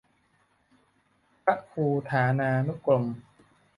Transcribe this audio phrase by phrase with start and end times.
[1.43, 3.03] พระครูฐานานุกรม